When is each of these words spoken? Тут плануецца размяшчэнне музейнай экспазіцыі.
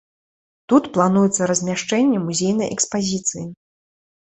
Тут 0.73 0.83
плануецца 0.95 1.49
размяшчэнне 1.53 2.19
музейнай 2.27 2.69
экспазіцыі. 2.81 3.51